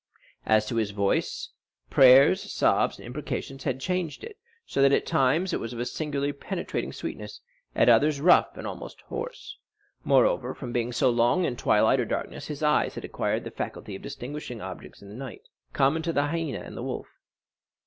As 0.47 0.65
to 0.65 0.77
his 0.77 0.89
voice, 0.89 1.51
prayers, 1.91 2.51
sobs, 2.51 2.97
and 2.97 3.05
imprecations 3.05 3.65
had 3.65 3.79
changed 3.79 4.23
it 4.23 4.35
so 4.65 4.81
that 4.81 4.91
at 4.91 5.05
times 5.05 5.53
it 5.53 5.59
was 5.59 5.73
of 5.73 5.79
a 5.79 5.85
singularly 5.85 6.33
penetrating 6.33 6.91
sweetness, 6.91 7.39
and 7.75 7.87
at 7.87 7.93
others 7.97 8.19
rough 8.19 8.57
and 8.57 8.65
almost 8.65 9.01
hoarse. 9.01 9.59
Moreover, 10.03 10.55
from 10.55 10.71
being 10.71 10.91
so 10.91 11.11
long 11.11 11.45
in 11.45 11.55
twilight 11.55 11.99
or 11.99 12.05
darkness, 12.05 12.47
his 12.47 12.63
eyes 12.63 12.95
had 12.95 13.05
acquired 13.05 13.43
the 13.43 13.51
faculty 13.51 13.95
of 13.95 14.01
distinguishing 14.01 14.59
objects 14.59 15.03
in 15.03 15.07
the 15.09 15.13
night, 15.15 15.43
common 15.71 16.01
to 16.01 16.13
the 16.13 16.23
hyena 16.25 16.61
and 16.61 16.75
the 16.75 16.81
wolf. 16.81 17.05